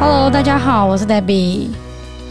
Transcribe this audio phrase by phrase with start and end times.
[0.00, 1.70] Hello，大家好，我是 Debbie。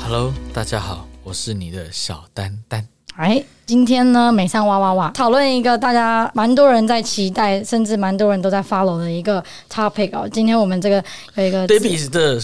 [0.02, 2.88] Hello，大家好，我是你的小丹丹。
[3.18, 10.26] 哎，今天呢，美商哇哇哇讨论一个大家蛮多人在期待，甚至蛮多人都在 follow 的一个 topic 哦。
[10.32, 11.04] 今天我们这个
[11.36, 12.40] 有一个 Debbie 的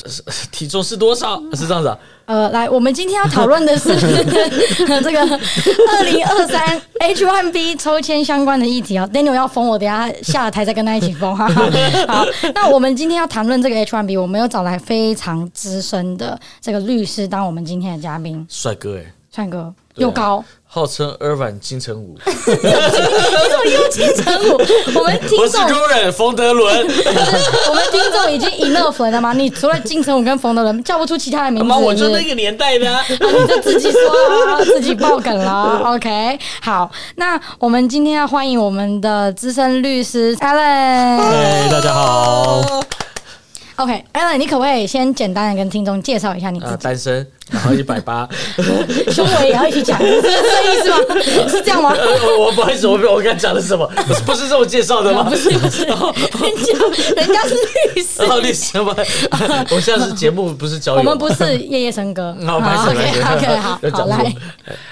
[0.52, 1.42] 体重是多少？
[1.54, 1.98] 是这样子啊？
[2.26, 3.96] 呃，来，我们今天要讨论的是
[5.02, 9.10] 这个二零二三 H1B 抽签相关的议题哦。
[9.14, 11.48] Daniel 要封我，等下下了台再跟他一起封哈。
[12.06, 20.44] 好，那我们今天要谈论这个 H1B，我们有找来非常资深的这个律师当我们今天的嘉宾，帅哥哎，帅哥又高。
[20.76, 24.60] 号称 Irvine 金城武，你怎么又金城武？
[24.96, 26.76] 我们听众，我是工人冯德伦。
[27.70, 29.34] 我们听众已经 enough 了吗？
[29.34, 31.70] 你除了金城武跟冯德伦，叫不出其他的名字。
[31.70, 34.00] 妈，我就那个年代的，啊，你就自己说
[34.48, 35.80] 啊，自己爆梗了。
[35.94, 41.20] OK，好，那我们今天要欢迎我们的资深律师 Alan。
[41.20, 42.64] 嗨，大家好。
[43.76, 46.78] OK，Alan，你可不可以先简单的跟听众介绍一下你自己？
[46.84, 48.30] 单身，然后一百八，
[49.12, 50.98] 胸围也要一起讲，是这意思吗？
[51.50, 51.92] 是这样吗？
[52.40, 53.90] 我不好意思，我我刚才讲的是什么？
[54.08, 55.24] 不是不是这么介绍的吗？
[55.28, 57.56] 不是不是， 人家人家是
[57.96, 58.96] 律师，哦，律师吗？
[59.72, 61.00] 我现在是节目，不是交友。
[61.00, 62.36] 我们不是夜夜笙歌。
[62.46, 64.36] 好，OK，OK，好，好来。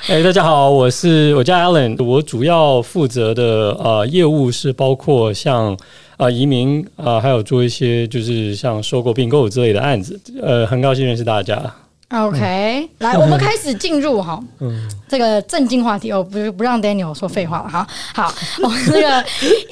[0.07, 3.43] 哎，大家好，我是我叫 Alan，我主要负责的
[3.79, 5.77] 呃业务是包括像。
[6.21, 11.73] 啊，移民啊，还有做一些就是像收购、并购之类的案子，呃，很高兴认识大家。
[12.11, 17.87] OK，来，我们开始进入哈，嗯，这个正经话题哦，不不让 Daniel 说废话了哈。
[18.13, 19.23] 好，我们这个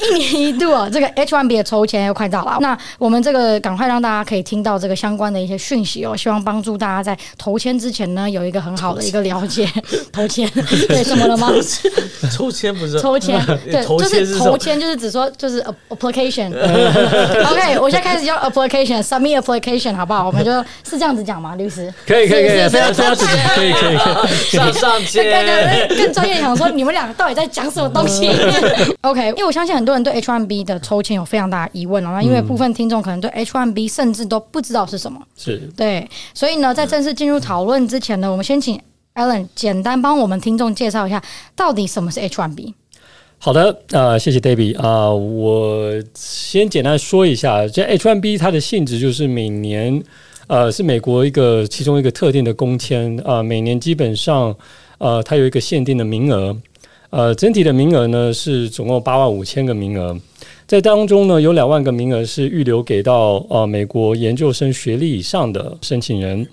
[0.08, 9.68] 一年一度啊，这个 H1B 的抽签又快到了，那我们这个赶快让大家可以听到这个相关的一些讯息哦，希望帮助大家在投签之前呢，有一个很好的一个了解。
[10.14, 10.50] 投签
[10.88, 11.52] 对什么了吗？
[12.32, 13.38] 抽签不是抽签，
[13.70, 16.48] 对，就是投签，就是只说就是 application。
[16.48, 20.26] OK，我现在开始叫 application，submit application，好不好？
[20.28, 20.52] 我们就
[20.90, 21.56] 是这样子讲吗？
[21.56, 22.29] 律师可以。
[22.30, 24.28] 可以可以，非常非常可以可以可以。
[24.56, 28.30] 上上签，更专业，想说你们两个到底在讲什么东西？
[29.02, 32.12] OK，因为我相信很多人对 H1B 的抽签有非常大的疑问哦。
[32.14, 38.80] 那因为部分听众可能对 H1B 甚至都不知道是什么，是对，所以呢，在正式进入讨论之前呢，我们先请
[39.16, 41.22] Alan 简单帮我们听众介绍一下，
[41.56, 42.74] 到底什么是 H1B。
[43.38, 50.04] 好的，呃，谢谢 Debbie 啊、呃，我先简单说一下，这 H1B 它的性质就是每年。
[50.50, 54.54] 呃，是美国一个其中一个特定的工签啊，每年基本上
[54.98, 56.58] 呃，它有一个限定的名额，
[57.12, 60.20] 呃，整体的名额呢是总共八万五千个名额，
[60.66, 66.48] 在当中呢有两万个名额是预留给到呃美国研究生学历以上的申请人，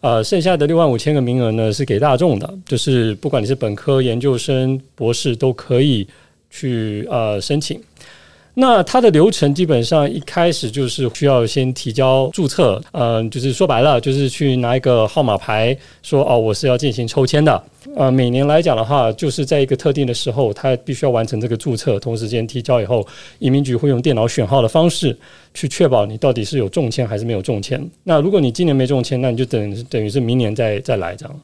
[0.00, 6.06] 呃，剩下的六万五千个名额呢是给大众的，就是不管你是本科、研究生、博士都可以
[6.50, 7.80] 去呃申请。
[8.54, 17.62] 那它的流程基本上一开始就是需要先提交注册，嗯，就是说白了就是去拿一个号码牌，说哦，我是要进行抽签的。
[17.96, 23.06] 呃，每年来讲的话，就是在一个特定的时候，他必须要完成这个注册，同时间提交以后，
[23.38, 25.16] 移民局会用电脑选号的方式
[25.54, 27.82] 去确保你到底是有中签还是没有中签。
[28.04, 31.40] 那如果你今年没中签，那你就等等于是明年再再来这样。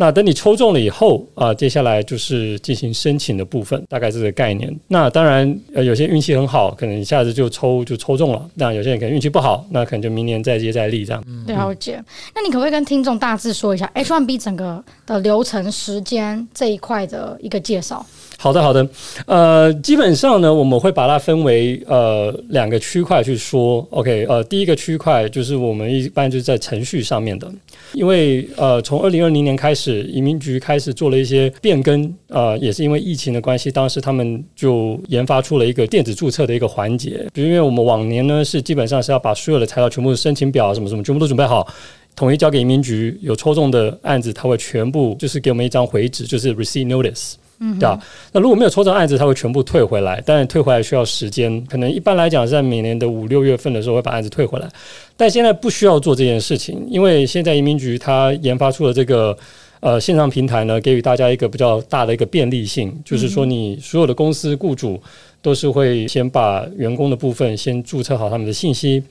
[0.00, 4.74] 那等你抽中了以后啊，接下来就是进行申请的部分，大概这个概念。
[4.86, 11.22] 那当然，呃，有些运气很好，可能一下子就抽就抽中了；那有些人可能运气不好，那可能就明年再接再厉这样。
[11.46, 12.02] 了解。
[12.34, 18.06] 那你可不可以跟听众大致说一下 H1B 整个的流程、时间这一块的一个介绍？
[18.40, 18.88] 好的，好的，
[19.26, 23.84] 呃，基本上呢，我们会把它分为呃两个区块去说。
[23.90, 27.50] OK，呃，第一个区块就是我们一般就是在程序上面的，
[27.94, 37.26] 因为呃，从二零二零年开始，移民局开始做了一些变更，呃，也是因为疫情的关系，当时他们就研发出了一个电子注册的一个环节。
[37.34, 41.66] 就因为我们往年呢是基本上是要把所有的材料全部申请表什么什么全部都准备好，
[42.14, 47.32] 统一交给移民局，有抽中的案子，他会全部就是给我们一张回执，就是 receipt notice。
[47.60, 47.98] 嗯，对啊。
[48.32, 54.68] 那如果没有抽中案子，他会全部退回来，但是退回来需要时间，可能一般来讲是在每年的五六月份的时候会把案子退回来。
[55.16, 59.36] 但现在不需要做这件事情，因为现在移民局它研发出了这个
[59.80, 65.00] 呃线上平台呢，给予大家一个比较大的一个便利性，就是说你所有的公司雇主
[65.42, 69.02] 都是会先把员工的部分先注册好他们的信息。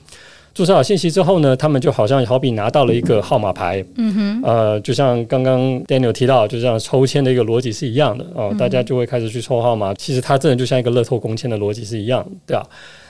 [0.58, 9.94] 注册好信息之后呢，他们就好像好比拿到了一个号码牌，嗯哼，呃，就像刚刚 Daniel 提到，就像抽签的一个逻辑是一样的哦，大家就会开始去抽号码。
[9.94, 12.66] 其实它真的就像一个乐透公签的逻辑是一样的，对吧？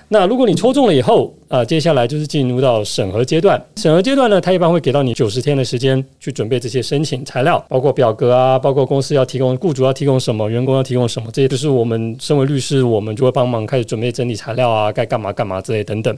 [0.09, 3.59] 那如果你抽中了以后，啊，接下来就是进入到审核阶段。
[3.77, 16.15] 审核阶段呢，它一般会给到你九十天的时间去准备这些申请材料，包括表格啊，包括公司要提供、雇主要提供什么、员工要提供什么，这些都是我们身为律师，我们就会帮忙开始准备整理材料啊，该干嘛干嘛之类等等。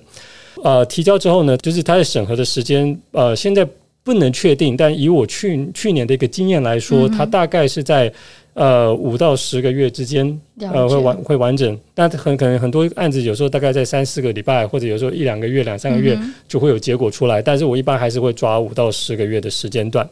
[0.63, 3.67] 呃，提交之后呢，就是它的审核的时间，呃，现在
[4.03, 8.13] 不能确定，但以我去去年的一个经验来说，它大概是在。
[8.53, 16.19] 呃，五到十个月之间，呃，会完会完整，但很可能很多案子有时候大概在三四个礼拜，或者有时候一两个月、两三个月
[16.49, 17.41] 就会有结果出来。
[17.41, 20.07] 嗯、但是我一般还是会抓五到十个月的时间段。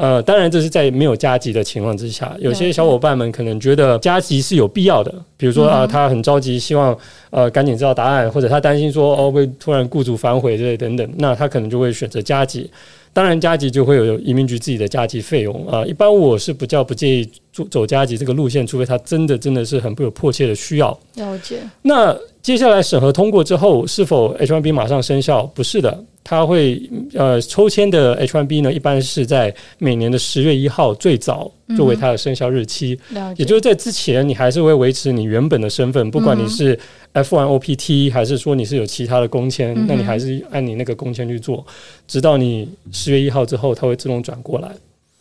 [0.00, 2.34] 呃，当然这是在没有加急的情况之下。
[2.38, 6.96] 有些小伙伴们可能觉得加急是有必要的，比如说啊、呃，他很着急，希望
[7.28, 12.70] 呃赶紧知道答案，或者他担心说哦会突然雇主反悔之类等等，那他可能就会选择加急。
[13.12, 15.84] 当然，加急就会有移民局自己的加急费用啊。
[15.84, 17.28] 一般我是比较不建议
[17.60, 20.98] 走走加急这个路线，除非他真的真的是很不有迫切的需要。
[21.14, 21.60] 了解。
[21.82, 25.44] 那接下来审核通过之后，是否 H1B 马上生效？
[25.54, 26.04] 不是的。
[26.22, 26.80] 他会
[27.14, 36.78] 呃抽签的 H1B 呢，一般是在每年的十月一号最早作为它的生效日期，嗯、也就是在之前你还是会维持你原本的身份，不管你是
[37.14, 41.66] F1 OPT 还是说你是有其他的工签，嗯、那你还是按你那个工签去做，
[42.06, 44.70] 直到你十月一号之后，它会自动转过来。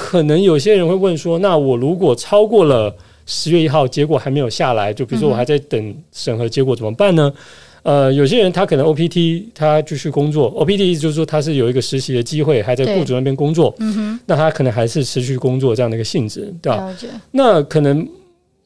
[0.09, 2.91] 可能有些人会问说，那我如果超过了
[3.27, 7.31] 十月一号，结果还没有下来，就比如说我还在等审核结果怎么办呢？
[7.83, 16.79] 呃，有些人他可能 OPT 他继续工作，OPT 意思就是说他是有一个实习的机会，还在雇主那边工作，嗯哼，那他可能还是持续工作这样的一个性质，对吧？
[17.29, 18.07] 那可能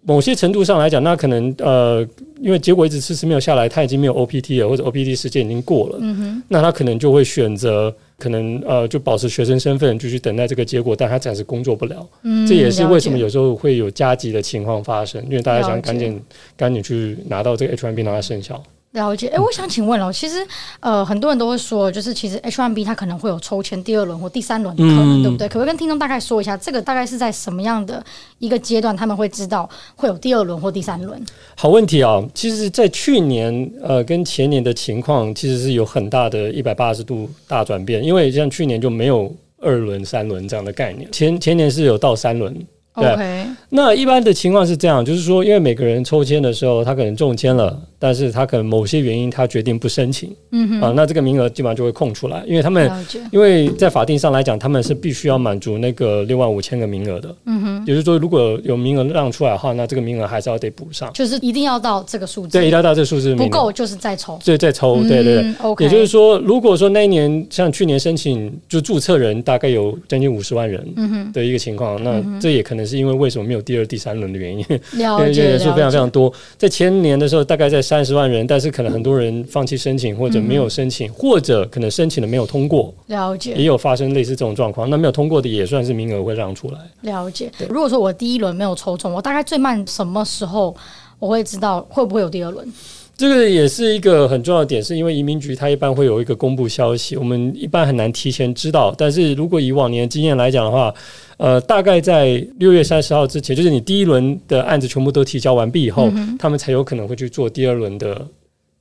[0.05, 2.07] 某些程度上来讲，那可能呃，
[2.41, 7.93] 因为结果一直迟迟没有下来，他已经没有 OPT 了，或者 OPT 时间已经过了，嗯哼，那他可能就会选择
[8.23, 16.21] 可能呃，就保持学生身份，继续等待这个结果，但他暂时工作不了，嗯，这也是为什么有时候会有加急的情况发生，因为大家想赶紧
[16.55, 18.63] 赶紧去拿到这个 H1B 拿到生效。
[18.93, 20.45] 了解，哎、欸，我想请问哦，其实
[20.79, 25.47] 呃，很多人都会说，就是其实 H1B 它可能会有抽签第二轮或第三轮的可能，嗯、对不对？
[25.47, 28.03] 可不可以跟听众大概说一下，这个大概是在什么样的
[28.37, 31.19] 一个阶段，他们会知道会有第二轮或第三轮？
[31.55, 32.23] 好问题啊！
[32.35, 42.55] 其实，在去年呃跟前年的情况，其实是有很大的一百八十度大转变，因为像去年就没有二轮、三轮这样的概念，前前年是有到三轮。
[42.95, 52.91] 对.那一般的情况是这样，就是说，因为每个人抽签的时候，他可能中签了，但是他可能某些原因，他决定不申请，嗯哼，啊，那这个名额基本上就会空出来，因为他们，
[53.31, 73.63] 因为在法定上来讲，他们是必须要满足那个六万五千个名额的，嗯哼，也就是说，如果有名额让出来的话，那这个名额还是要得补上，就是一定要到这个数字，对，一定要到这个数字，不够就是再抽，对，再抽，对对对，OK，也就是说，如果说那一年像去年申请就注册人大概有将近五十万人，嗯哼，的一个情况，那这也可能是因为为什么没有。
[73.63, 74.59] 第二、第三轮的原因，
[74.93, 76.31] 因为人数非常非常多。
[76.57, 82.93] 在前年的时候，大概在三十万人，但是可能很多人放弃申请，或者没有申请，嗯、或者可能申请的没有通过。
[83.07, 84.89] 了解，也有发生类似这种状况。
[84.89, 86.79] 那没有通过的也算是名额会让出来。
[87.01, 87.49] 了解。
[87.57, 90.75] 对如果说我第一轮没有抽中，我大概最慢什么时候
[91.19, 92.67] 我会知道会不会有第二轮？
[93.15, 98.93] 这个也是一个很重要的点，是因为移民局它一般会有一个公布消息，我们一般很难提前知道。
[98.97, 100.93] 但是如果以往年的经验来讲的话，
[101.37, 108.27] 呃，大概在六月三十号之前，就是你第一轮的案子全部都提交完毕以后，嗯、他们才有可能会去做第二轮的。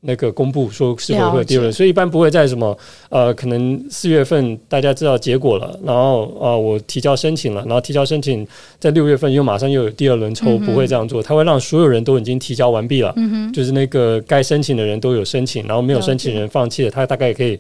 [0.05, 2.77] 那个公布说是否会有第二轮，所以一般不会在什么
[3.09, 8.47] 呃，可能四月份大家知道结果了，然后呃，我提交申请了，然后提交申请
[8.81, 17.59] 在六月份又马上又有第二轮抽，不会这样做，他会让所有人都已经提交完毕了，嗯就是那个该申请的人都有申请，然后没有申请人放弃了，他大概也可以。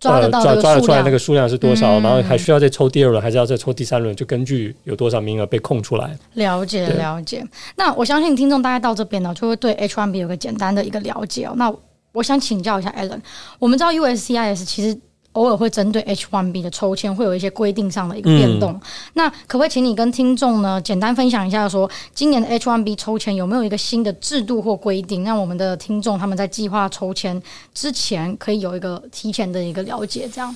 [0.00, 4.16] 抓得到抓抓得出来那个数量是多少，嗯、然后还需要再抽第二轮，还是要再抽第三轮？
[4.16, 6.16] 就根据有多少名额被空出来。
[6.32, 7.46] 了解了解。
[7.76, 11.52] 那我相信听众大概到这边呢，就会对 H one B 有个简单的一个了解哦。
[11.54, 11.70] 那
[12.12, 13.20] 我想请教一下 Alan，
[13.58, 14.98] 我们知道 USCIS 其实。
[15.34, 18.80] 偶尔会针对 H1B 的抽签会有一些规定上的一个变动，嗯、
[19.14, 27.40] 那可不可以请你跟听众呢简单分享一下说，说今年的 H1B 抽签有没有一个新的制度或规定，让我们的听众他们在计划抽签
[27.72, 30.28] 之前可以有一个提前的一个了解？
[30.34, 30.52] 这样。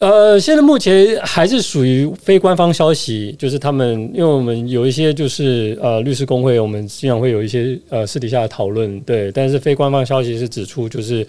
[0.00, 11.26] 呃，现在目前还是属于非官方消息，就是他们因为我们有一些就是呃律师工会，我们经常会有一些呃私底下的讨论，对，但是非官方消息是指出就是。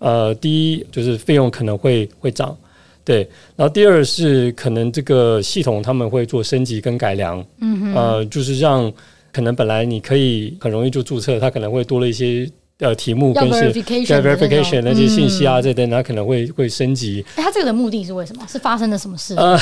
[0.00, 2.56] 呃，第一就是费用可能会会涨，
[3.04, 8.92] 对，然后第二是可能这个系统他们会做升级跟改良，嗯哼，呃，就是让
[9.32, 12.48] 可能本来你可以很容易就注册，它可能会多了一些
[12.80, 17.24] 呃题目跟是 verification 那些信息啊，这等它可能会会升级。
[17.34, 18.42] 哎，它这个的目的是为什么？
[18.50, 19.34] 是发生了什么事？
[19.36, 19.58] 呃，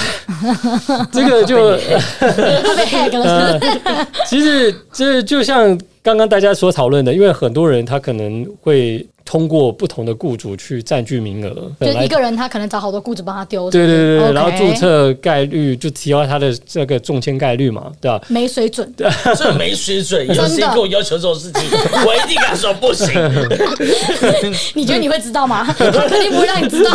[1.10, 3.58] 这个就被 hack 了。
[4.28, 9.06] 其实这就像刚刚大家所讨论的，因为很多人他可能会。
[9.26, 13.68] 通过不同的雇主去占据名额，就一个人他可能找好多雇主帮他丢。
[13.68, 18.22] 对对对然后注册概率就提高他的这个中签概率嘛，对吧？
[18.28, 18.90] 没水准，
[19.36, 21.62] 这没水准， 有谁跟我要求这种事情，
[22.06, 23.08] 我一定敢说不行。
[24.74, 25.66] 你觉得你会知道吗？
[25.76, 26.92] 我肯定不会让你知道。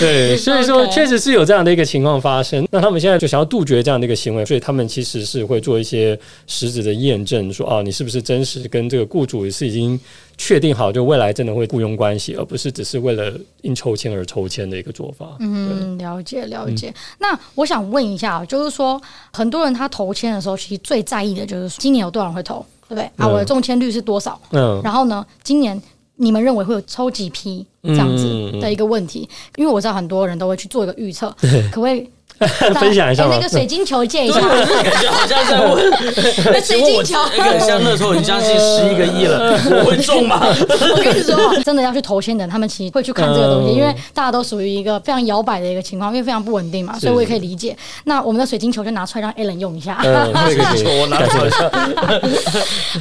[0.00, 2.66] 对，所以说确实是有这样的一个情况发生。
[2.72, 10.00] 那他们现在就想要杜绝这样的一个行为，所以他们其实是会做一些实质的验证，说啊，你是不是真实跟这个雇主是已经。
[10.44, 15.36] 确定好，就未来真的会雇佣关系，而不是只是为了因抽签而抽签的一个做法。
[15.38, 16.88] 嗯，了解了解。
[16.88, 19.00] 嗯、那我想问一下，就是说，
[19.32, 22.56] 很多人他投签的时候，其实最在意的就是今年有多少人会投，
[22.88, 23.04] 对不对？
[23.18, 24.38] 嗯、啊，我的中签率是多少？
[24.50, 24.80] 嗯。
[24.82, 25.80] 然后呢，今年
[26.16, 28.24] 你们认为会有抽几批这样子
[28.60, 29.28] 的一个问题？
[29.30, 31.32] 嗯、因为我知道很多人都会去做一个预测，
[31.70, 32.10] 可不可以？
[32.80, 35.90] 分享一下、欸、那个水晶球借一下，感觉好像在问。
[36.52, 40.40] 那水晶球，那个像乐透，你将近十一个亿了，我会中吗？
[40.44, 47.76] 我跟你说，真的要去投钱的，他们其实会去看这个东西，因为大家都属于一个非常摇摆的一个情况，因为非常不稳定嘛，所以我也可以理解。
[48.04, 50.00] 那我们的水晶球就拿出来让 Alan 用一下。
[50.02, 51.68] 水晶球我拿出来一下。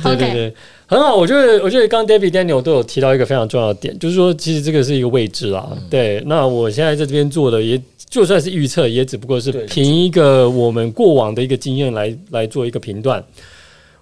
[0.03, 0.53] 对对对，
[0.87, 1.15] 很好。
[1.15, 5.67] 我觉得，我觉得刚 David Daniel 都有提到一个非常重要的点，就是说，其实这个是一个未知啦。
[5.89, 7.81] 对，那我现在在这边做的也。
[8.09, 13.23] 就算是预测，也只不过是凭一个我们过往的一个经验来来做一个评断。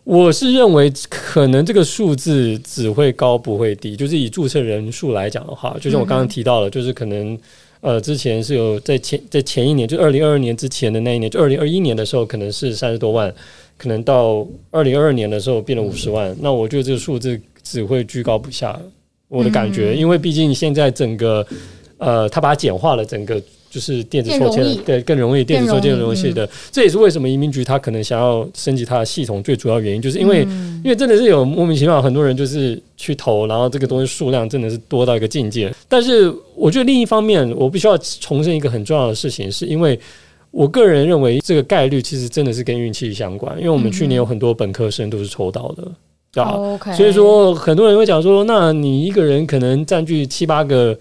[0.06, 3.96] 我是认为，可能这个数字只会高不会低。
[3.96, 7.38] 就是以注册人数来讲的话，就像我刚刚提到了，就是可能
[7.82, 13.32] 呃，之前是有在前在前一年，就二零二二年之前的那一年，就二零二一年的时候，可能是三十多万，
[13.78, 16.36] 可能到二零二二年的时候变了五十万。
[16.42, 18.80] 那我觉得这个数字只会居高不下。
[19.28, 21.46] 我的感觉，因为毕竟现在整个
[22.00, 23.40] 呃，他把它简化了整个。
[23.70, 35.72] 就是电子抽签，对，更容易电子抽签的东西的，嗯、这也是为什么移民局他可能想要升级他的系统最主要原因，就是因为、嗯、因为真的是有莫名其妙很多人就是去投，然后这个东西数量真的是多到一个境界。
[35.88, 40.00] 但是我觉得另一方面，我必须要重申一个很重要的事情，是因为
[40.50, 45.84] 我个人认为这个概率其实真的是跟运气相关，因为我们去年有很多本科生都是抽到的，
[46.34, 46.58] 对吧？
[46.96, 50.98] 所以说很多人会讲说，那你一个人可能占据七八个。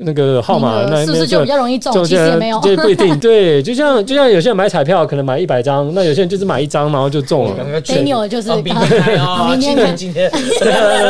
[0.00, 1.92] 那个号码，那是不是就比较容易中？
[2.04, 3.14] 其实也没有，这不一定。
[3.18, 7.64] 对，就像就像有些人买彩票，可能买一百张，那有些人就是买一张，然后就中了。
[7.88, 10.30] 没有，就是明天啊，明天 今天。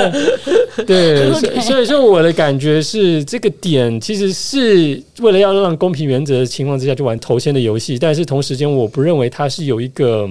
[0.86, 1.30] 对，
[1.60, 10.26] 所以说我的感觉是，这个点其实是为了要让公平原则的情况之下去玩头先的游戏，但是同时间我不认为它是有一个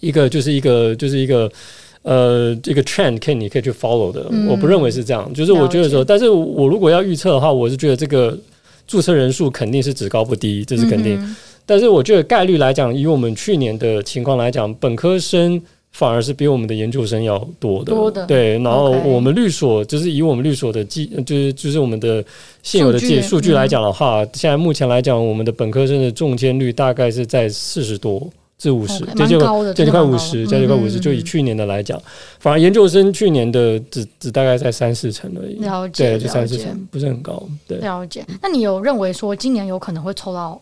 [0.00, 1.50] 一个就是一个就是一个。
[2.02, 5.30] 呃，这个 trend 可以你可以去 follow 的，嗯、我不认为是这样。
[5.34, 8.36] 就是我觉得说，但是我如果要预测的话，我是觉得这个
[8.86, 11.20] 注册人数肯定是只高不低，这是肯定。
[11.20, 15.60] 嗯、但是我觉得概率来讲，以我们去年的情况来讲，本科生
[15.92, 17.92] 反而是比我们的研究生要多的。
[17.92, 18.24] 多的。
[18.26, 22.24] 对，然后我们律所就是以我们律所的计，就是就是我们的
[22.62, 28.26] 现有的计数据来讲的话，嗯、现在目前来讲，我们的本科生的中签率大概是在四十多。
[28.60, 29.40] 至五十，这就
[29.72, 31.00] 这就快五十，这就快五十。
[31.00, 31.98] 就以去年的来讲，
[32.38, 35.54] 反而研究生去年的只只大概在三四成而已。
[35.60, 37.42] 了解，对，就三四成，不是很高。
[37.66, 38.22] 对，了解。
[38.42, 40.60] 那你有认为说今年有可能会抽到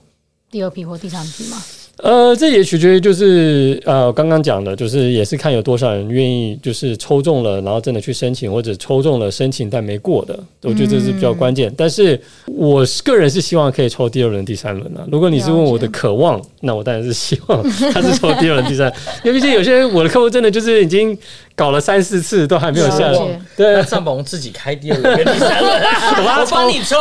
[0.49, 1.61] 第二批或第三批吗？
[2.02, 11.73] 呃，这也取决于就是呃，刚刚讲的，就是也是看有多少人愿意就是抽中了，然后真的去申请，或者抽中了申请但没过的，我觉得这是比较关键。
[11.76, 15.07] 但是我个人是希望可以抽第二轮、第三轮的。
[15.11, 17.62] 如果你是问我的渴望，那我当然是希望
[17.93, 18.93] 他是抽第二轮、第三，
[19.25, 21.17] 因为毕竟有些我的客户真的就是已经。
[21.58, 25.82] 搞了三四次都还没有下来，对，上榜自己开第二轮、第三轮，
[26.22, 26.96] 我帮你抽，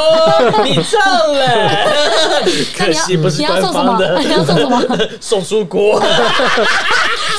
[0.63, 0.99] 你中
[1.37, 1.45] 了，
[2.75, 4.81] 可惜不是官方的，你要送什么？
[5.21, 6.01] 送出国，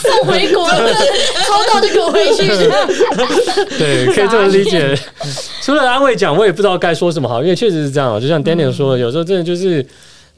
[0.00, 2.46] 送回国，抽到就给我回去。
[3.76, 4.96] 对，可以这么理解。
[5.60, 9.84] 除了安慰奖，我也不知道该说什么好，因为确实是这样，就像 Daniel 说的，有时候真的就是。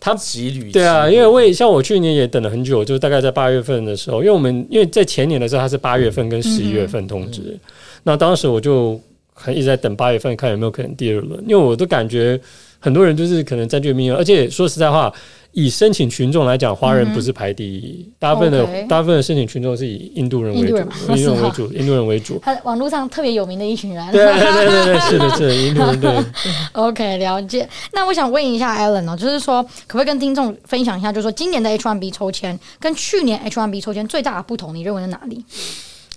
[0.00, 7.56] 他几率对啊，因为我也像我去年也等了很久，就是大概在八月份的时候，因为我们因为在前年的时候他是八月份跟十一月份通知，
[8.02, 8.98] 那当时我就
[9.34, 12.40] 还一直在等八月份看有没有可能第二轮，因为我都感觉
[12.78, 15.12] 很多人就是可能占据名额，而且说实在话。
[15.52, 20.76] 以申请群众来讲，华人不是排第一，大部分的大部分的申请群众是以印度人为主，
[21.14, 22.38] 印度人为主，印度人为主。
[22.42, 24.12] 他网络上特别有名的一群人。
[24.12, 26.24] 对对对对对，是的，是的，印度人对。
[26.72, 27.68] OK，了解。
[27.92, 35.44] 那我想问一下 Alan 哦，就是说，可不可以跟听众分享一下，就是说，今年的 H1B 抽签跟去年 H1B 抽签最大的不同，你认为在哪里？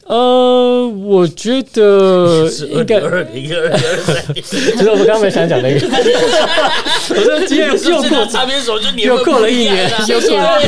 [0.05, 5.87] 呃，我觉得应该 二零二二三，就是我们刚才想讲那个，
[7.09, 10.61] 我说今天又过擦边手就又过了一年，又过了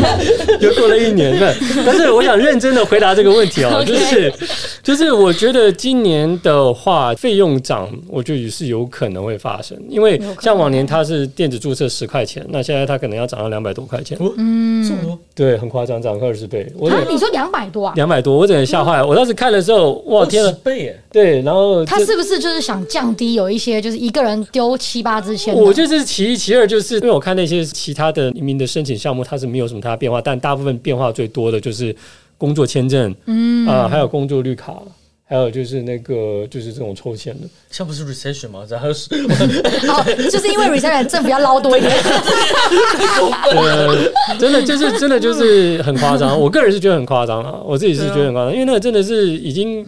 [0.62, 1.54] 又过了一年，了。
[1.86, 4.34] 但是我想认真的回答这个问题哦， 就是
[4.82, 16.66] 就是我觉得今年的话，费用涨，我觉得也是有可能会发生，因为像往年它是电子注册十块钱，那现在它可能要涨到两百多块钱，嗯，这么多，对，很夸张，涨快二十倍。
[16.78, 17.94] 我你说两百多啊？
[17.98, 21.00] 两百多，我整个吓坏了，我当时看的时候，哇天啊，倍耶！
[21.12, 25.52] 对，然后他是不是就是想降低有一些就是一个人丢七八支签？
[25.56, 31.96] 我就是其一，其二就是因为我看那些其他的移民的申请项目，它是没有什么太大变化，但大部分变化最多的就是
[32.38, 34.80] 工作签证，嗯啊、呃，还有工作绿卡，
[35.28, 38.66] 还有就是那个就是这种抽签的，像不是 recession 吗？
[38.70, 41.92] 然后是哦，就是因为 recession 政府要捞多一点，
[43.56, 49.86] 呃，真的就是真的就是很夸张，我个人是觉得很夸张啊，我自己是觉得很夸张，因为那个真的是已经。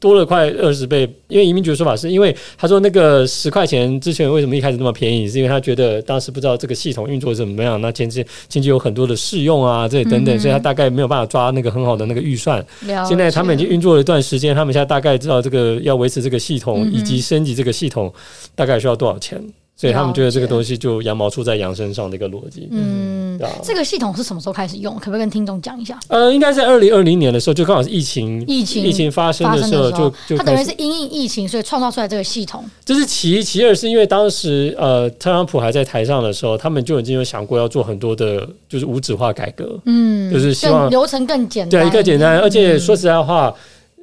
[0.00, 12.64] 多了快二十倍，因为移民局的说法是因为他说那个十块钱之前为什么一开始那么便宜，是因为他觉得当时不知道这个系统运作怎么样，那前期前期有很多的试用啊，这些等等，所以他大概没有办法抓那个很好的那个预算。
[13.06, 18.12] 现在他们已经运作了一段时间，他们现在大概知道这个要维持这个系统以及升级这个系统
[18.54, 19.42] 大概需要多少钱。
[19.76, 22.68] 所以他们觉得这个东西就羊毛出在羊身上的一个逻辑。
[22.70, 23.50] 嗯，啊。
[23.60, 24.94] 这个系统是什么时候开始用？
[25.00, 25.98] 可不可以跟听众讲一下？
[26.06, 32.64] 呃，应该在二零二零年的时候，就刚好是疫情疫情疫情发生的时候，就就它等于是因应疫情，所以创造出来这个系统。
[32.84, 39.76] 这是其一，其二是因为当时呃，特朗普还在台上的时候，他们就已经有想过要做很多的，就是无纸化改革。
[39.86, 42.38] 嗯，就是希望流程更简单，对，更简单。
[42.38, 43.52] 而且说实在话，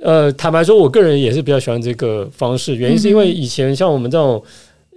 [0.01, 4.43] 呃，坦白说，我个人也是比较喜欢这个方式，原因是因为以前像我们这种。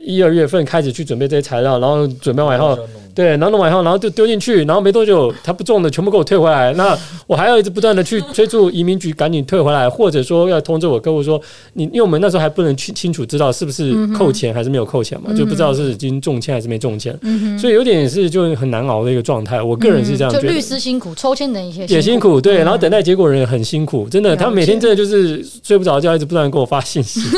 [0.04, 2.78] 一二月份开始去准备这些材料，然后准备完以后，
[3.14, 6.72] 对，然后弄完以后，然后就丢进去，然后没多久他不中的全部给我退回来。
[6.74, 11.40] 那我还要一直不断的去催促移民局赶紧退回来，或者说要通知我客户说，
[11.74, 17.16] 你因为我们那时候还不能清清楚知道是不是扣钱还是没有扣钱嘛，就不知道是已经中签还是没中签，
[17.58, 19.62] 所以有点是就很难熬的一个状态。
[19.62, 27.20] 我个人是这样觉得，就律师辛苦，抽签的一些也辛苦，对，然后等待结果人也很辛苦，真的，他们每天真的就是睡不着觉，一直不断给我发信息。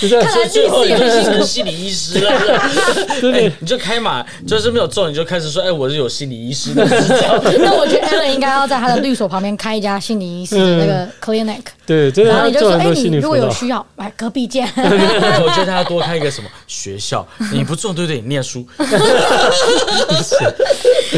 [0.00, 2.30] 看来最后已经成心理医师了，
[3.20, 3.32] 对。
[3.32, 7.42] 对，你就开码，就是没有中，你就开始说，哎，我是有心理医师的 执照。
[7.58, 11.62] 那我觉得 Alan 应该要在他的律所旁边开一家心理医师的那个 clinic。
[11.84, 12.30] 对，真的。
[12.30, 14.68] 然后你就说，哎，你如果有需要，来隔壁见。
[14.78, 18.20] 我觉得他要多开一个什么学校，你不做，对不对？
[18.20, 18.64] 你念书，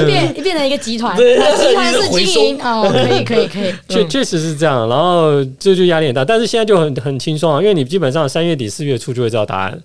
[0.06, 3.74] 变变成一个集团，集团式经营哦，可以，可以，可以。
[3.90, 9.78] 确确实是这样，然后这就压力很大，但是现在就很很轻松啊，因为你基本上三月底四月初就会知道答案，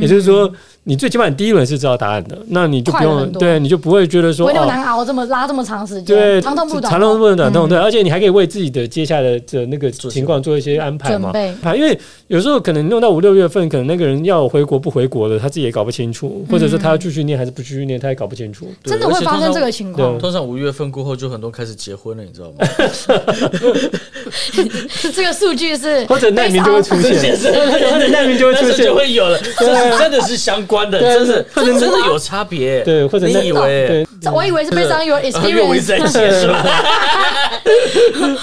[0.00, 0.50] 也就是说。
[0.88, 11.30] 你最起码你第一轮是知道答案的，那你就不用对，你就不会觉得说不会那么难熬，这么拉这么长时间，对，长痛不短，长痛不能短痛，对，而且你还可以为自己的接下来的那个情况做一些安排嘛，
[11.62, 11.98] 啊，因为
[12.28, 20.18] 有时候可能弄到五六月份，可能那个人要回国不回国的，他自己也搞不清楚，或者是他要继续念还是不继续念，他也搞不清楚，真的会发生这个情况。
[20.18, 22.54] 通常五月份过后就很多开始结婚了，你知道吗？
[25.12, 29.38] 这个数据是或者难民就会出现，或者难民就会出现，就会有了，
[29.98, 31.44] 真的是相关的，真的。
[31.78, 34.06] 真的有差别，对，或者你以为？
[34.34, 35.98] 我以为是 based on your experience。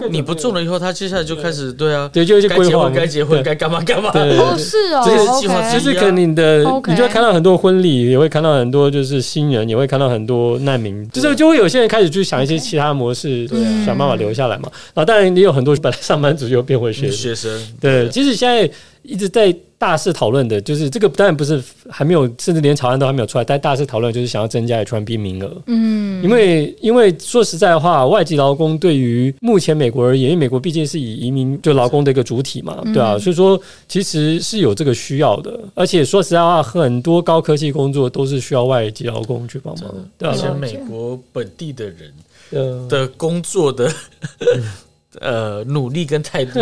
[0.10, 4.10] 你不中了以后，他接下来就开始对啊，对，就一些规划，该结婚，该干嘛干嘛。
[4.14, 5.62] 哦，是哦，这是计划。
[5.70, 13.48] 其实可能你的，你就会看到很多婚礼，也会看到很多就是新人，也会看到很多难民，就是就会有些人开始去想一些其他模式，
[13.86, 14.70] 想办法留下来嘛。
[14.94, 17.52] 然后当然也有很多本来上班族就变回学学生。
[17.82, 18.70] 对，其实现在
[19.08, 19.56] 一直在。
[19.78, 23.44] 大肆讨论的就是这个，当然不是还没有，甚至连草案都还没有出来。
[23.44, 25.62] 但大肆讨论就是想要增加 H1B 名额。
[25.68, 35.60] 嗯，因为因为说实在话，外籍劳工对于目前美国而言，因为美国毕竟是以移民就劳工的一个主体嘛，对啊，所以说其实是有这个需要的。
[35.74, 39.96] 而且说实在话，很多高科技工作都是需要外籍劳工去帮忙的。
[40.18, 43.92] 对啊，而且美国本地的人的工作的。
[45.22, 46.60] 呃，努力跟态度，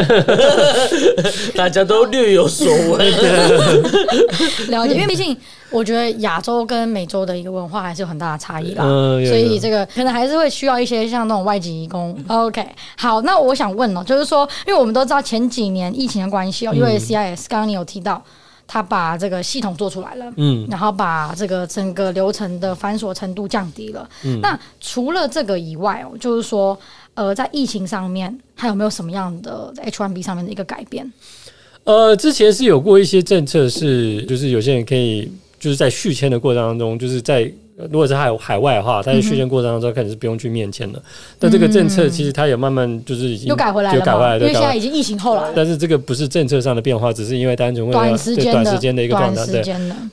[1.55, 2.99] 大家都略有所闻。
[4.69, 5.35] 了解， 因为毕竟
[5.69, 12.15] 我觉得亚洲跟美洲的一个文化还是有很大的差异啦，所以这个可能还是会需要一些像那种外籍移工。
[12.27, 12.63] OK，
[12.97, 18.21] 好，那我想问哦，就是说，因为我们都知道前几年疫情的关系哦，因为 CIS 刚刚你有提到，
[18.67, 24.07] 他把这个系统做出来了，嗯，然后把这个整个流程的繁琐程度降低了。
[24.41, 26.77] 那除了这个以外哦，就是说。
[27.15, 31.11] 呃，在疫情上面，还有没有什么样的 H1B 上面的一个改变？
[31.83, 37.51] 呃，之前是有过一些政策，是就是有些人可以就是在续签的过程当中，就是在
[37.89, 41.01] 如果是海海外的话，他在续签过程当中肯定是不用去面签的。
[41.39, 45.51] 但这个政策其实它也慢慢就是已经又改回来了，改回来，因为现在已经疫情后了。
[45.55, 49.45] 但是这个不是政策上的变化，只是因为单纯为了短时间的短时间的一个状态。
[49.47, 49.61] 对，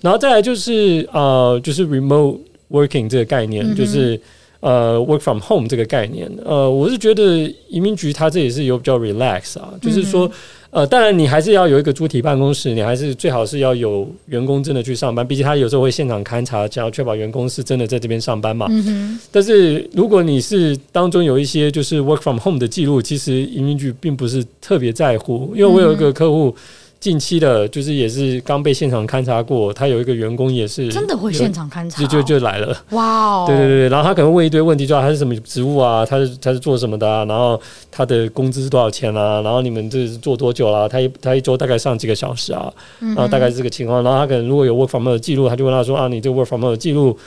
[0.01, 2.39] 然后再来就是呃，就是 remote
[2.71, 4.21] working 这个概念，嗯、就是
[4.61, 6.31] 呃 work from home 这个概念。
[6.45, 10.27] 呃，我是觉得移民局它这也是有比较 relax 啊，就是说。
[10.27, 10.33] 嗯
[10.71, 18.69] 呃，当然，你还是要有一个主体办公室，你还是最好是要有员工真的去上班，毕竟他有时候会现场勘察，想要确保员工是真的在这边上班嘛。
[18.71, 19.19] 嗯。
[19.33, 26.55] 但是如果你是当中有一些就是 work from home 的记录，其实移民局并不是特别在乎，因为我有一个客户。
[27.01, 32.77] 近期的，就是也是刚被现场勘察过，他有一个员工也是真的会现场勘察，就就就来了。
[32.91, 33.45] 哇哦！
[33.49, 36.05] 对对对，然后他可能问一堆问题，就他是什么职务啊？
[36.05, 37.25] 他是他是做什么的啊？
[37.25, 37.59] 然后
[37.91, 39.41] 他的工资是多少钱啊？
[39.41, 40.89] 然后你们这是做多久了啊？
[40.89, 42.71] 他一他一周大概上几个小时啊？
[42.99, 44.05] 然后大概是这个情况。
[44.05, 47.19] 然后他可能如果有 work from home 的记录，他就问他说啊，你这 work from home 的记录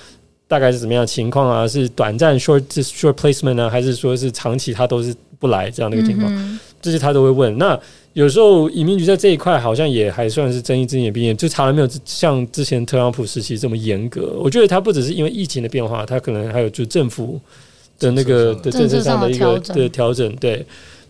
[0.47, 1.67] 大概是怎么样的情况啊？
[1.67, 6.59] 是短暂 short short placement 呢，还是说是长期他都是不来这样的一个情况？
[6.79, 7.57] 这些他都会问。
[7.57, 7.79] 那
[8.13, 14.35] 有时候移民局在这一块好像也还算是睁一只眼闭一只眼，就查了没有像之前特朗普时期这么严格。
[14.39, 17.39] 我觉得他不只是因为疫情的变化，他可能还有就政府
[17.97, 20.35] 的那个的政策上的一个的调整。
[20.35, 20.63] 对，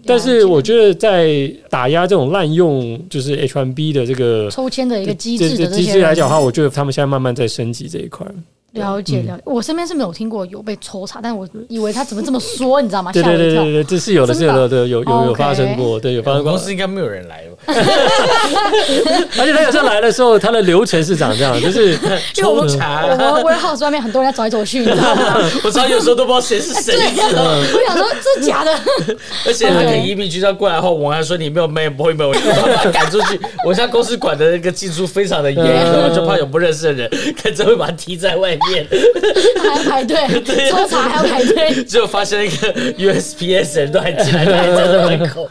[0.06, 8.26] 但是我觉得在打压这种滥用就是 H1B 的这个抽签的一个机制的机制来讲的话，我觉得他们现在慢慢在升级这一块。
[8.74, 13.12] 了解了解，我身边是没有听过有被抽查，但我以为他怎么这么说，你知道吗？
[13.14, 16.52] 对对对对对，这是有的，是有的，有有有发生过，对，有发生过。
[16.54, 17.74] 公司应该没有人来吧？
[19.40, 21.98] 而且他有时候来的时候，他的流程是长这样，就是
[22.34, 23.06] 抽查。
[23.06, 25.36] 我们 warehouse 外面很多人在走来走去，你知道吗？
[25.64, 26.96] 我知道有时候都不知道谁是谁。
[26.96, 28.72] 我想说这是假的。
[29.46, 33.40] 而且那个移民局长过来后，我还说你没有没有不会没有，把他赶出去。
[33.66, 38.63] 我现在公司管的那个进出非常的严，就怕有不认识的人，看着会把他踢在外面。
[39.62, 40.18] 还要排队，
[40.70, 45.48] 抽查还要排队， 只有发现一个 USPS 人都还进来排在门口。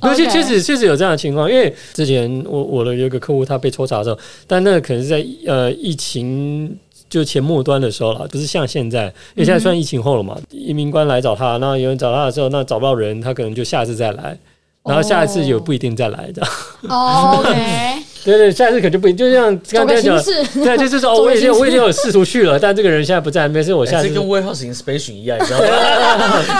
[0.00, 6.76] 而且确实确实有这样的情况，因为之前我我的有一个客户他被抽查的时候，但那个可能是在呃疫情
[7.10, 10.38] 就前末端的时候了，不是像现在，因为现在算疫情后了嘛。
[10.50, 14.38] 移民官来找他，那有人找他的时候，那找不到人，他可能就下次再来，
[14.84, 16.42] 然后下一次有不一定再来的。
[16.88, 17.40] Oh.
[17.40, 18.02] OK。
[18.24, 20.20] 对对，下次可就不就像 刚才讲，
[20.62, 25.64] 对，就是说， 我已经我已经有试图去了，但这个人现在不在，没事，我下次跟 warehouse inspection 一样，你知道吗？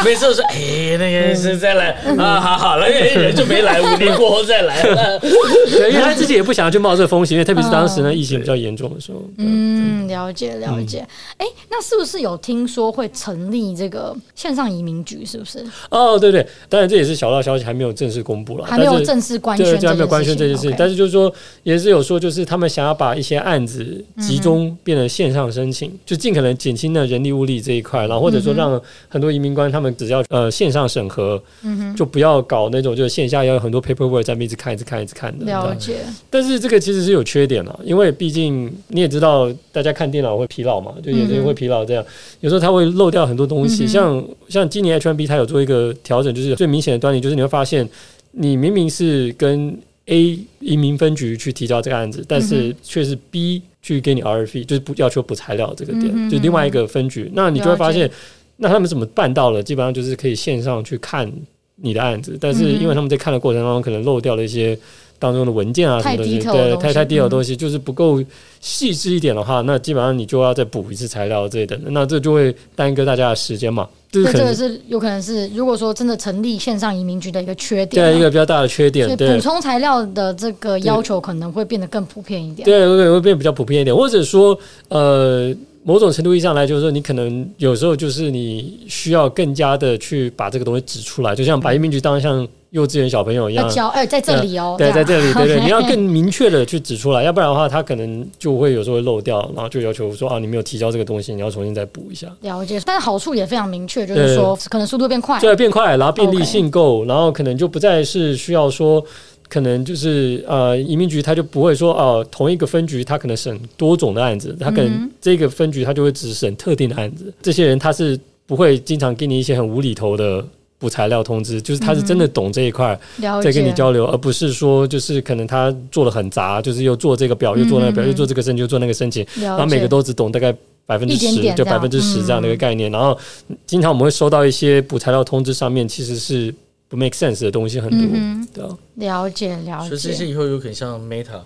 [0.05, 5.18] 每次我说，哎，那个人是再来啊，好好了，因为人就没来，五年过后再来了。
[5.18, 9.23] 对，因为他自己也不想要去冒这个风险，因为特别是当时呢疫情比较严重的时候。
[9.38, 9.78] 嗯，
[10.09, 11.07] 了解了解。
[11.37, 15.25] 哎，那是不是有听说会成立这个线上移民局？
[15.25, 15.64] 是不是？
[15.90, 21.33] 哦，对对，当然这也是小道消息，还没有正式公布了，还没有正式官宣，还没有官宣这件事情，但是就是说。
[21.64, 35.44] 也是有说，就是他们想要把一些案子集中变成线上申请，就尽可能减轻了人力物力这一块，然后或者说让很多移民官他们只要呃线上审核，嗯就不要搞那种就是线下要有很多 paperwork 在那边一直看、一直看、一直看的。
[35.44, 35.97] 了解。
[36.31, 42.04] 但是这个其实是有缺点的，因为毕竟你也知道，大家看电脑会疲劳嘛，就眼睛会疲劳，这样
[42.40, 43.84] 有时候他会漏掉很多东西。
[43.84, 47.88] 像像今年 H1B 它有做一个调整，就是最明显的端倪就是你会发现，
[48.30, 58.08] 你明明是跟 A 移民分局去提交这个案子，但是却是 B 去给你 RFE，就是不要求补材料这个点，嗯、就另外一个分局，那你就会发现，
[58.56, 59.61] 那他们怎么办到了？
[59.62, 61.30] 基本上就是可以线上去看
[61.76, 64.78] 你的案子，但是因为他们在看的过程当中可能漏掉了一些
[65.18, 68.22] 当中的文件啊什么的东西，对，太太低的东西，就是不够
[68.61, 73.88] 细致一点的话，那基本上你就要再补一次材料这一等，那这就会耽搁大家的时间嘛。
[74.11, 92.46] 这这个是有可能是，如果说真的成立线上移民局的一个缺点，对一个比较大的缺点，对补充材料的这个要求可能会变得更普遍一点，对，会会变得比较普遍一点，或者说呃，某种程度意义上来，就是说你可能有时候就是你需要更加的去把这个东西指出来，就像把移民局当像。
[92.70, 102.26] 幼稚园小朋友一样教，哎，在这里哦，对，在这里，对对， 你要更明确的去指出来，要不然的话，他可能就会有时候会漏掉，然后就要求说啊，你没有提交这个东西，你要重新再补一下。
[102.42, 109.02] 了解，但是好处也非常明确，就是说可能速度变快，对，变快，然后便利性够，然后可能就不再是需要说，
[109.48, 120.44] 可能就是呃，移民局他就不会说哦，同一个分局他可能审多种的案子，他可能这个分局他就会只审特定的案子，这些人他是不会经常给你一些很无厘头的。
[120.79, 122.99] 补材料通知，就是他是真的懂这一块，
[123.43, 130.55] 在跟你交流，而不是说就是可能他做的很杂，就是又做这个表，又做那个表，又做这个申请，又做那个申请，然后每个都只懂大概
[130.87, 132.91] 百分之十，就百分之十这样的一个概念。
[132.93, 133.19] 然后
[133.67, 136.55] 经常我们会收到一些补材料通知，上面其实是
[136.88, 138.69] 不 make sense 的东西很多。
[138.97, 139.88] 对，了解了解。
[139.88, 141.41] 所以这些以后有可能像 Meta。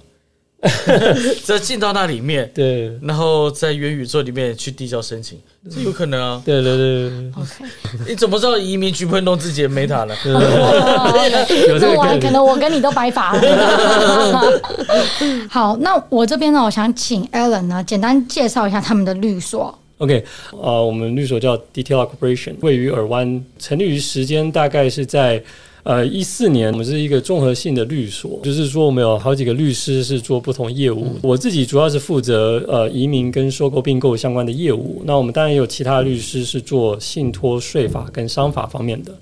[1.45, 5.37] 再进到那里面，对，然后在元宇宙里面去递交申请，
[5.69, 6.41] 这有可能啊。
[6.45, 7.65] 对对对，OK。
[8.09, 10.15] 你怎么知道移民局不会弄自己的 Meta 呢？
[10.25, 14.63] 那我可能我跟你都白发了。
[15.51, 19.77] 好，那我这边呢，我想请 Alan 呢，简单介绍一下他们的律所。
[19.99, 25.43] OK，呃，我们律所叫 Detail Corporation，位于尔湾，成立于时间大概是在
[25.83, 26.71] 呃一四年。
[26.73, 31.07] 我们是一个综合性的律所，就是说我们有好几个律师是做不同业务。
[31.15, 35.03] 嗯、我自己主要是负责呃移民跟收购并购相关的业务。
[35.05, 39.13] 那我们当然也有其他律师是做信托税法跟商法方面的。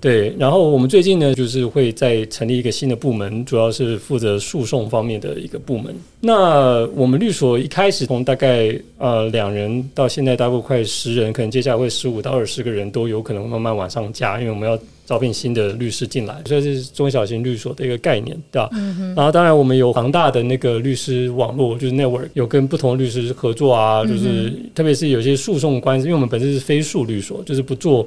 [0.00, 5.94] 对，然后我们最近呢，就是会再成立一个新的部门，主要是负责诉讼方面的一个部门。
[6.20, 18.68] 那我们律所一开始从大概呃两人到现在大概快十人，可能接下来会十五到二十个人都有可能慢慢往上加，因为我们要招聘新的律师进来，所以这是中小型律所的一个概念，对吧？
[18.74, 19.14] 嗯哼。
[19.16, 28.06] 然后当然我们有庞大的那个律师网络，就是 network，有跟不同的律师合作啊，就是、嗯、特别是有些诉讼官司，因为我们本身是非诉律所，就是不做。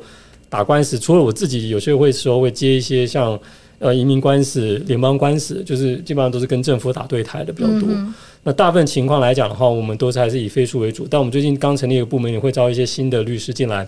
[0.52, 3.40] 打官司，除了我自己，有些会时候会接一些像
[3.80, 7.88] 呃移民官司、联邦官司，就是基本上都是跟政府打对台的比较多。
[7.90, 11.08] 嗯、那大部分情况来讲的话，我们都是还是以非诉为主。
[11.10, 13.88] 但我们最近刚成立一个部门，也会招一些新的律师进来，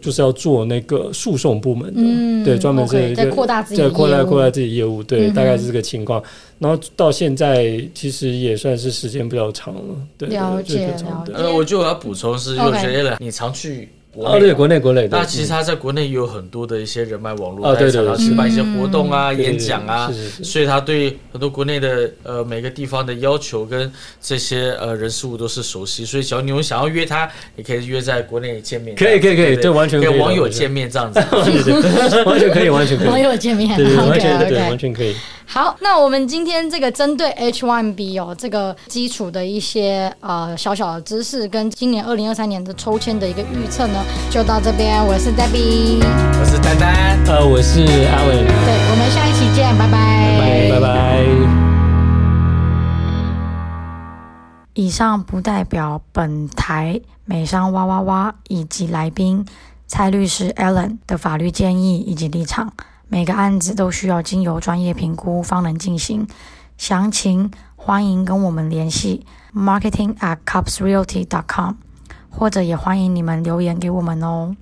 [0.00, 6.22] 就是要做那个诉讼部门的，嗯、对，专门是在扩大自己在扩大扩大自己业务，对，嗯、大概是这个情况。
[6.60, 9.80] 然后到现在其实也算是时间比较长了，
[10.16, 11.32] 对，了解了解。
[11.34, 13.88] 呃，我就要补充是，因为我觉得你常去。
[14.24, 20.10] 哦，对，国内国内，那其实他在国内也有很多的一些人脉网络，在常常举办一些活动啊、演讲啊，
[20.42, 28.96] 所以他对很多国内的呃每个地方的要求跟这些呃人事物都是熟悉，所以只要你有想要约他，也可以约在国内见面。
[28.96, 30.10] 可以可以可以， 对，完全可以。
[30.10, 31.20] 跟网友见面这样子，
[32.24, 33.08] 完全可以，完全可以。
[33.08, 35.14] 网友见面，对，完全对，完全可以。
[35.48, 45.04] 好，那我们今天这个针对 H1B 哦，这个基础的一些呃小小的知识，跟今年二零二三年的抽签的一个预测呢，就到这边。
[45.04, 45.98] 我是 Debbie，
[46.38, 48.46] 我是丹丹，呃，我是 Alan。
[48.46, 49.98] 对，我们下一期见，拜拜，
[50.38, 51.66] 拜拜，拜拜。
[54.74, 59.46] 以上不代表本台美商哇哇哇以及来宾
[59.86, 62.72] 蔡律师 Allen 的法律建议以及立场。
[63.08, 66.26] 每个案子都需要经由专业评估方能进行，
[66.76, 71.74] 详情欢迎跟我们联系，marketing at cupsrealty dot com，
[72.38, 74.54] 或者也欢迎你们留言给我们哦。